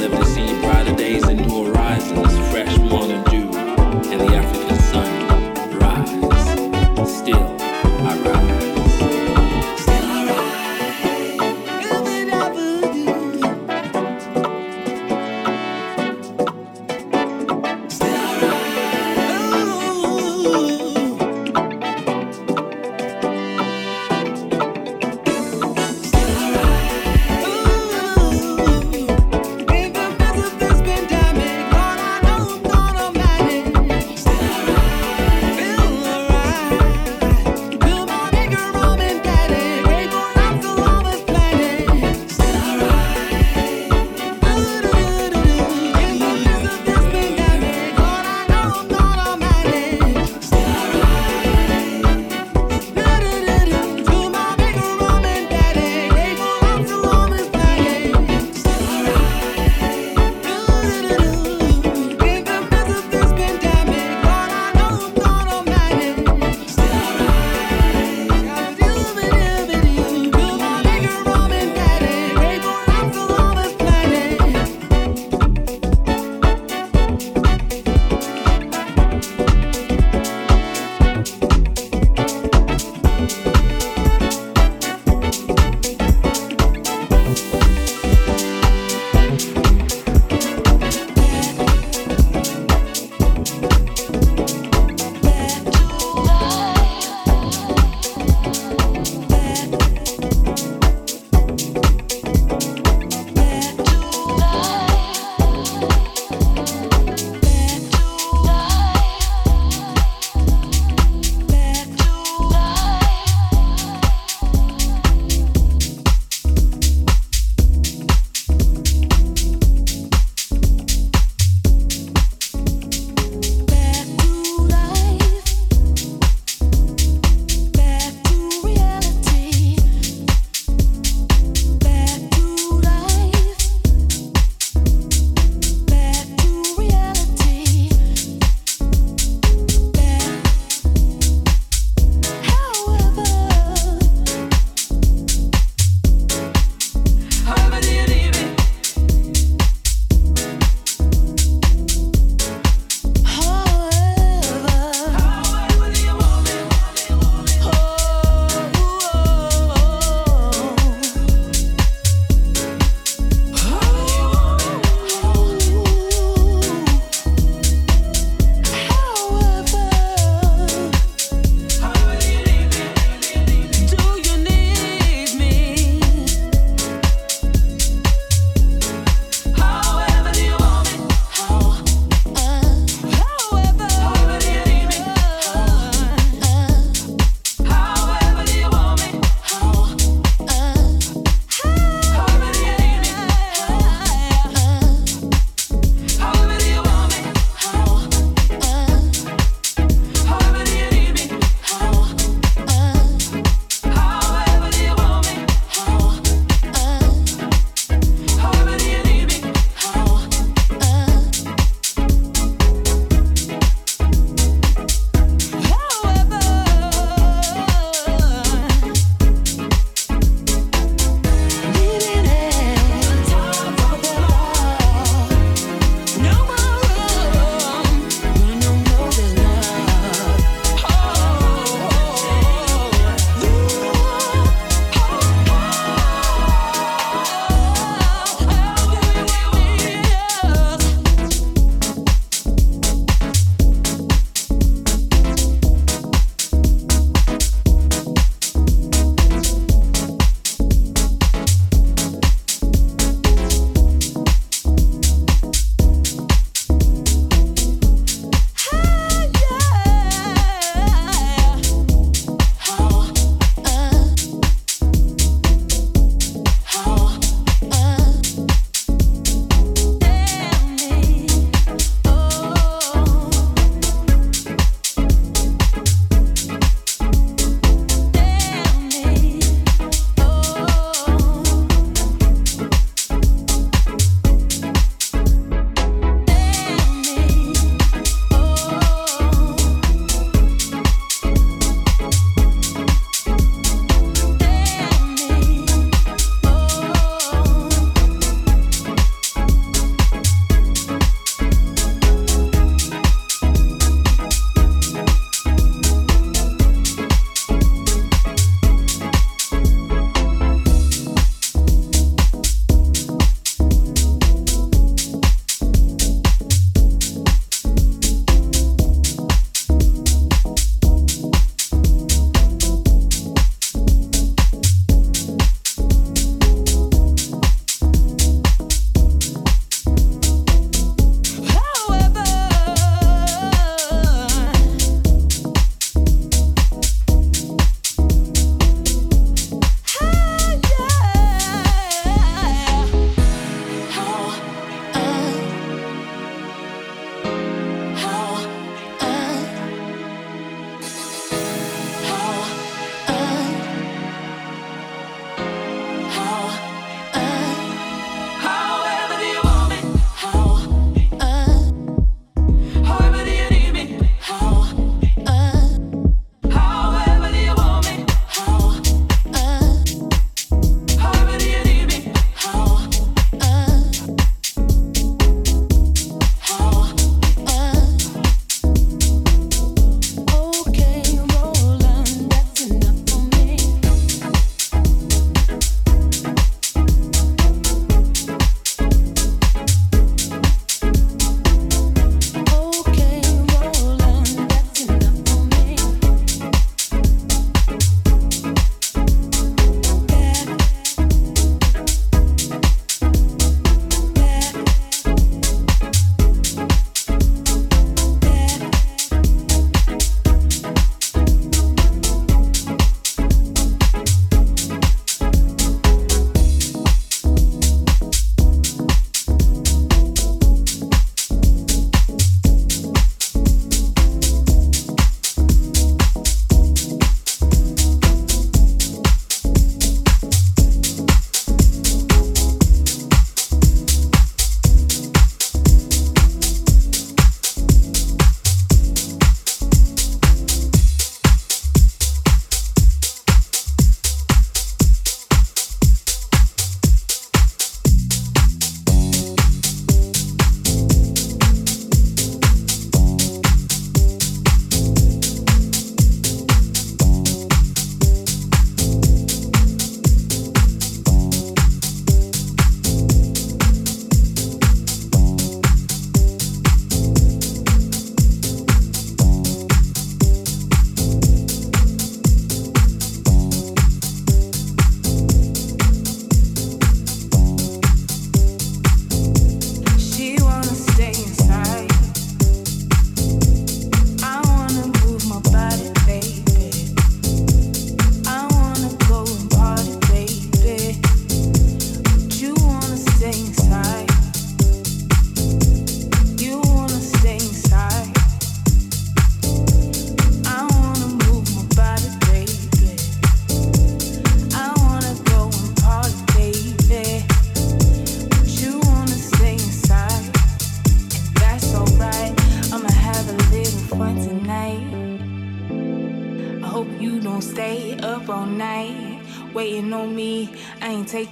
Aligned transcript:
live 0.00 0.18
to 0.18 0.24
see 0.24 0.46
brighter 0.62 0.94
days 0.94 1.22
and 1.24 1.46
new 1.46 1.64
horizons, 1.64 2.32
fresh 2.50 2.78
morning 2.78 3.22
dew, 3.24 3.50
and 4.10 4.20
the 4.20 4.34
African 4.34 4.78
sun. 4.78 5.19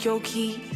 Jokey 0.08 0.67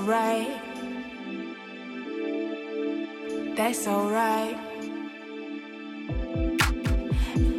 alright. 0.00 0.48
That's 3.54 3.86
alright. 3.86 4.56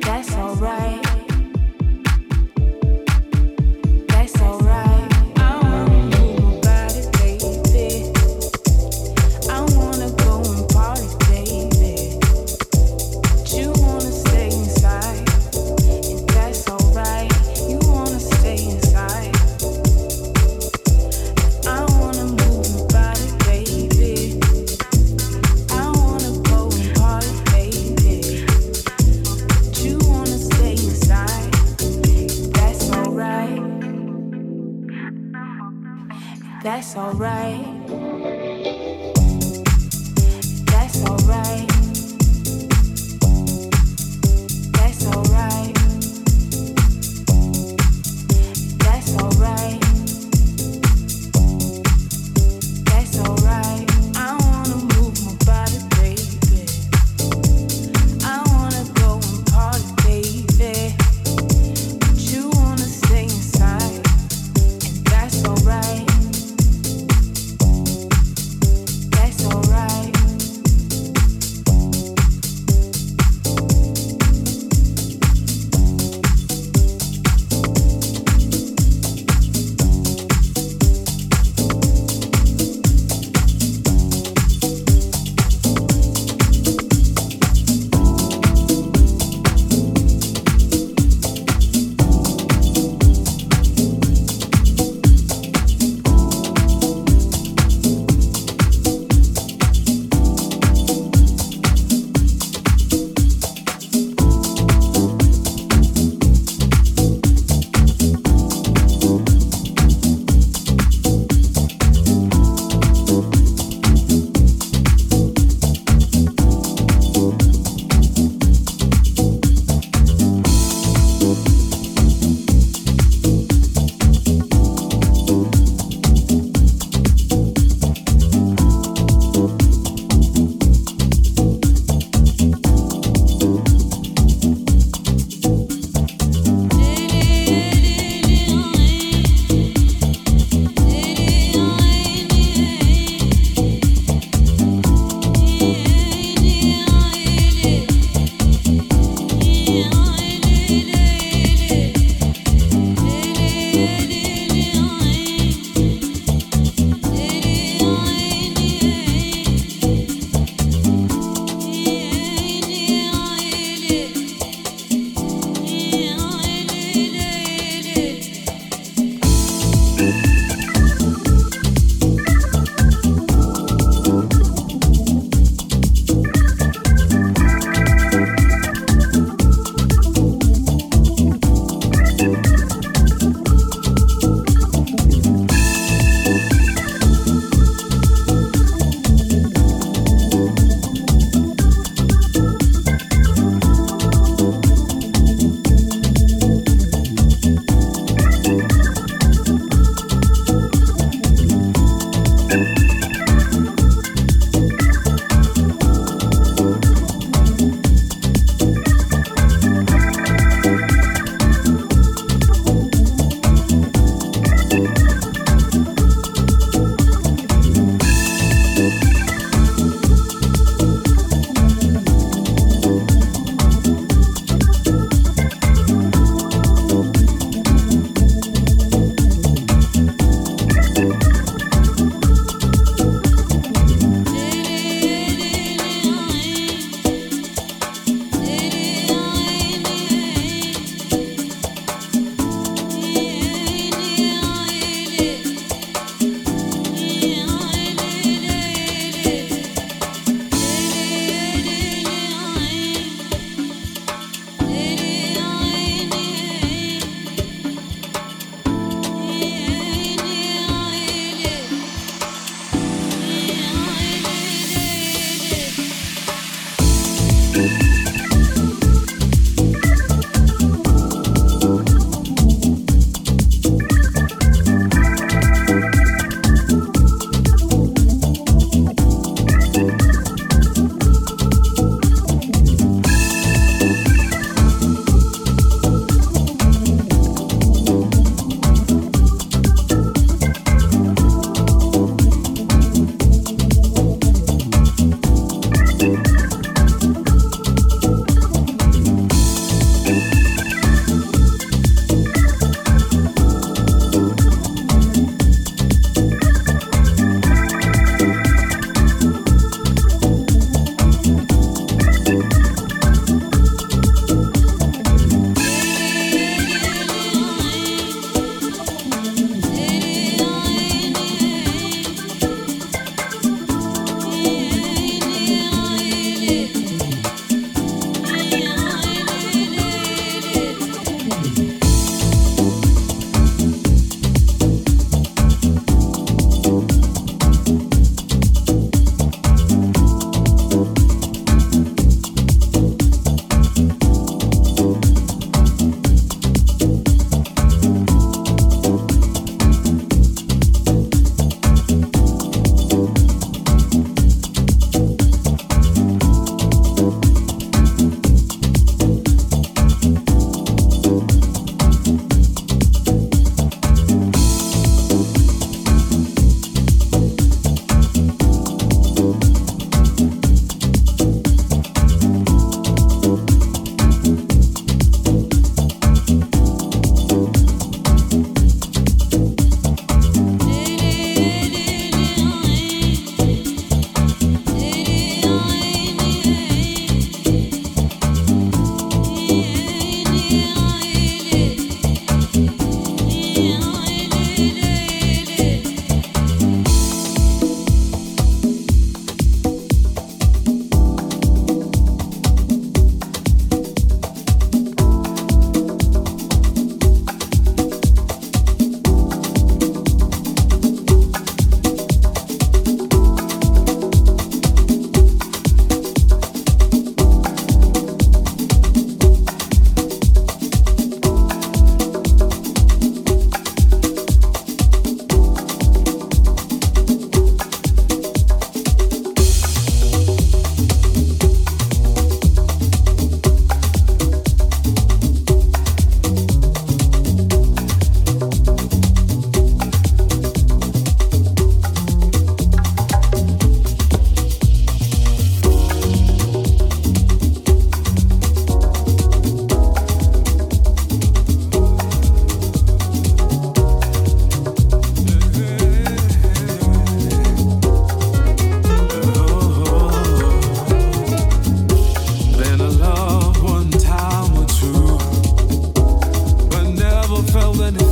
That's 0.01 0.33
alright. 0.35 1.10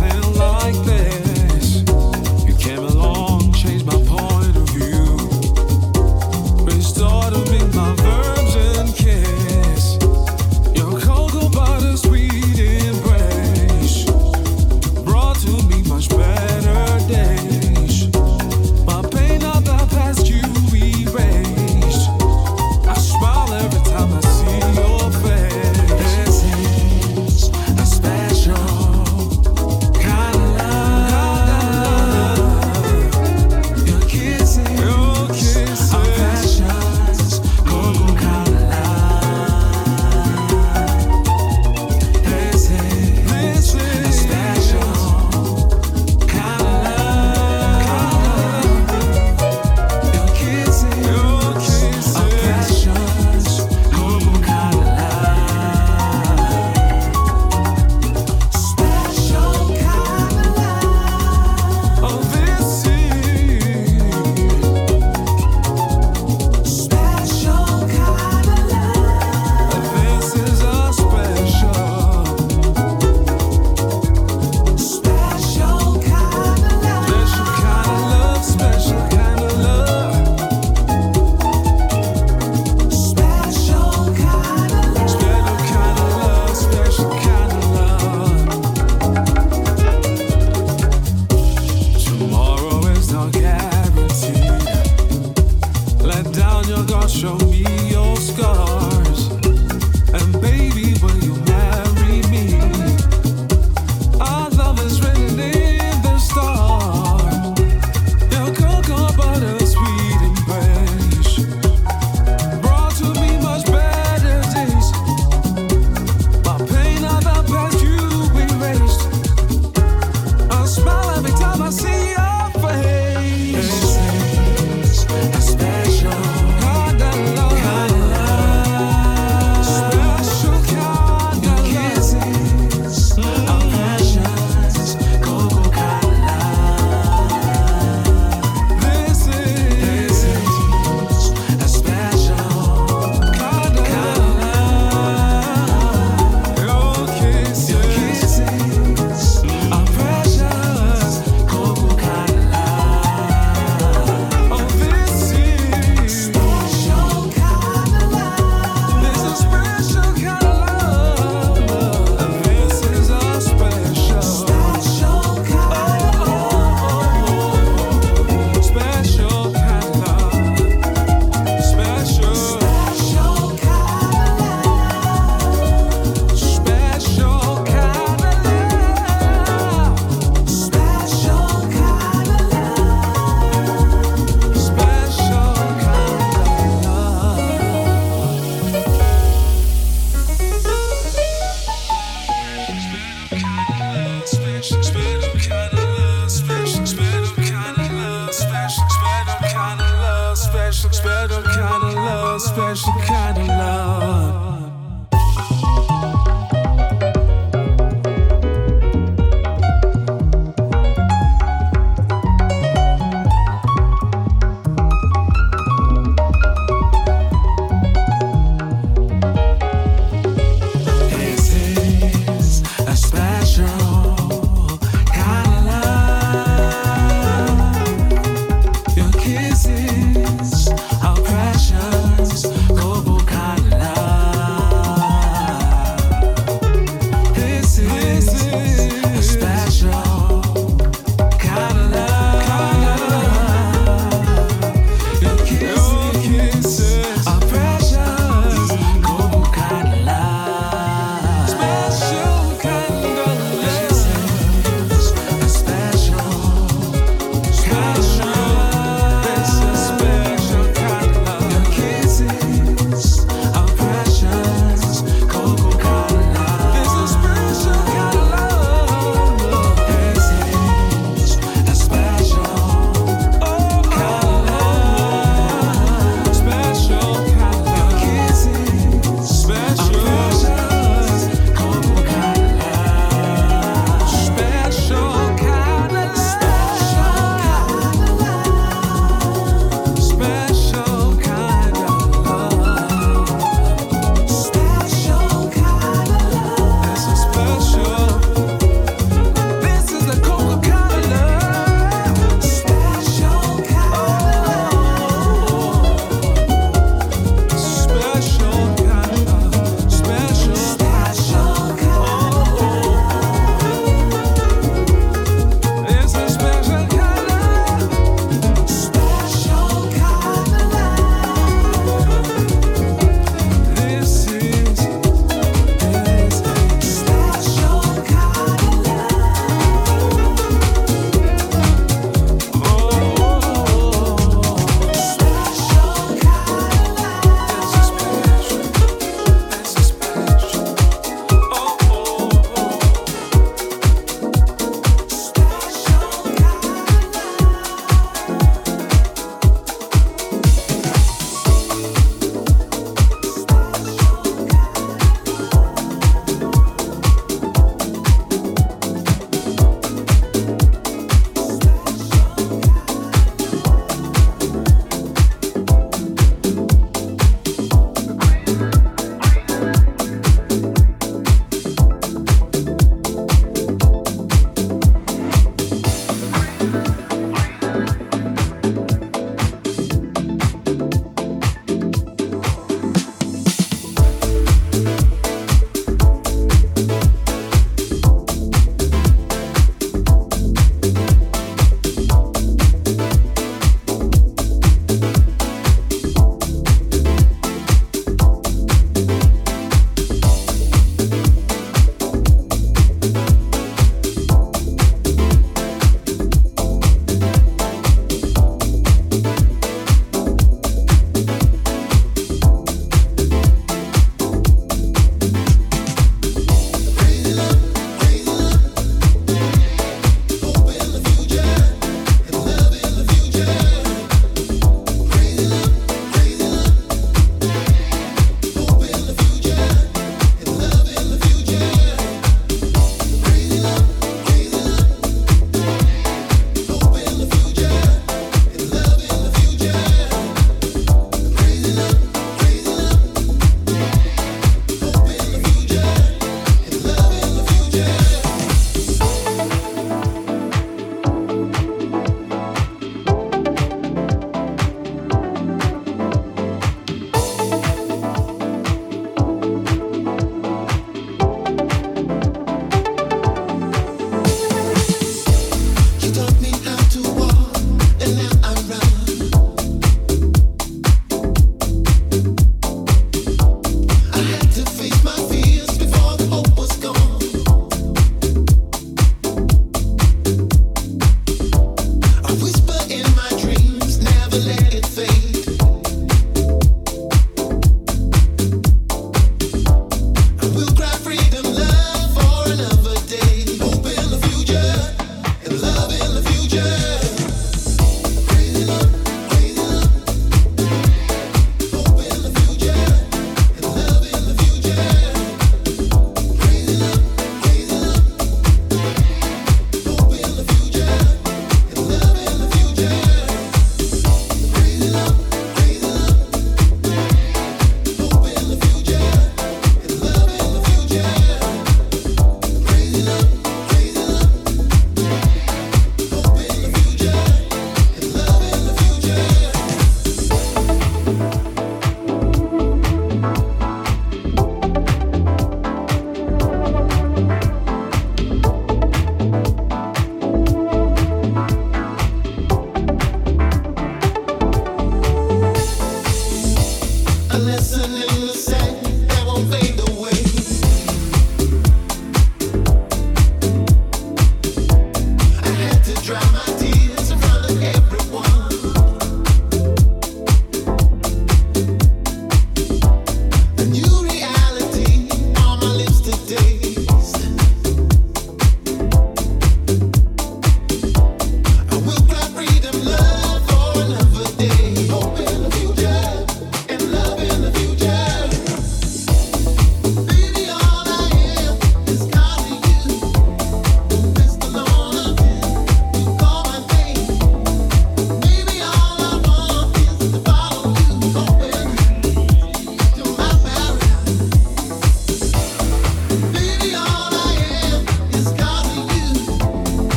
nothing 0.00 0.34
like 0.34 0.74
this. 0.84 1.25